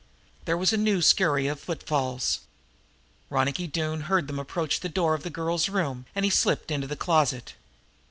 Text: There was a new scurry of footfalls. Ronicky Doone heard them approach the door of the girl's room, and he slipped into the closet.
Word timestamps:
There 0.45 0.57
was 0.57 0.73
a 0.73 0.77
new 0.77 1.03
scurry 1.03 1.45
of 1.45 1.59
footfalls. 1.59 2.39
Ronicky 3.29 3.67
Doone 3.67 4.01
heard 4.09 4.25
them 4.25 4.39
approach 4.39 4.79
the 4.79 4.89
door 4.89 5.13
of 5.13 5.21
the 5.21 5.29
girl's 5.29 5.69
room, 5.69 6.07
and 6.15 6.25
he 6.25 6.31
slipped 6.31 6.71
into 6.71 6.87
the 6.87 6.95
closet. 6.95 7.53